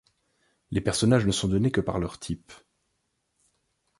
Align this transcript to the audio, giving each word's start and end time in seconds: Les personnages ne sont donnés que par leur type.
Les 0.71 0.81
personnages 0.81 1.27
ne 1.27 1.31
sont 1.31 1.47
donnés 1.47 1.69
que 1.69 1.79
par 1.79 1.99
leur 1.99 2.17
type. 2.17 2.51